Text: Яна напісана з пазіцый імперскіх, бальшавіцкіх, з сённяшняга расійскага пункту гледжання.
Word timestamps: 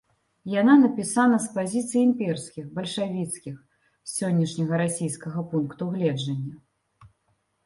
Яна 0.51 0.75
напісана 0.83 1.37
з 1.43 1.47
пазіцый 1.57 1.99
імперскіх, 2.09 2.71
бальшавіцкіх, 2.77 3.55
з 3.61 4.13
сённяшняга 4.17 4.75
расійскага 4.85 5.39
пункту 5.53 5.83
гледжання. 5.93 6.55